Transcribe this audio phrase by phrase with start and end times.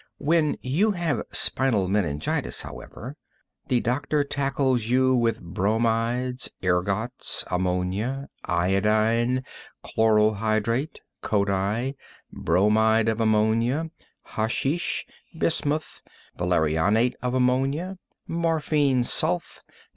[0.17, 3.17] When you have spinal meningitis, however,
[3.67, 9.43] the doctor tackles you with bromides, ergots, ammonia, iodine,
[9.83, 11.93] chloral hydrate, codi,
[12.33, 13.91] bromide of ammonia,
[14.29, 15.05] hasheesh,
[15.37, 16.01] bismuth,
[16.35, 19.59] valerianate of ammonia, morphine sulph.